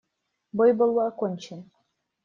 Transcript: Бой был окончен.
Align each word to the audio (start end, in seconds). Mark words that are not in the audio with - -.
Бой 0.51 0.73
был 0.73 0.99
окончен. 0.99 1.65